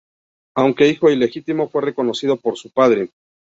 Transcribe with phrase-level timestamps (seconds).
[0.57, 3.11] Aunque hijo ilegítimo fue reconocido por su padre.